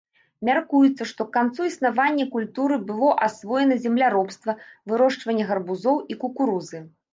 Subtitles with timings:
[0.47, 4.57] Мяркуецца, што к канцу існавання культуры было асвоена земляробства,
[4.95, 6.85] вырошчванне гарбузоў і кукурузы.